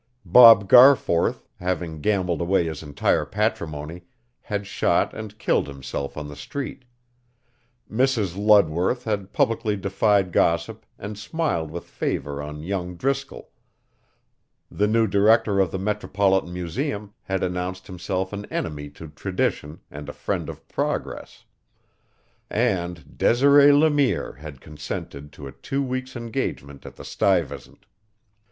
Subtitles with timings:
[0.25, 4.01] Bob Garforth, having gambled away his entire patrimony,
[4.41, 6.85] had shot and killed himself on the street;
[7.87, 8.35] Mrs.
[8.35, 13.51] Ludworth had publicly defied gossip and smiled with favor on young Driscoll;
[14.71, 20.09] the new director of the Metropolitan Museum had announced himself an enemy to tradition and
[20.09, 21.45] a friend of progress;
[22.49, 27.85] and Desiree Le Mire had consented to a two weeks' engagement at the Stuyvesant.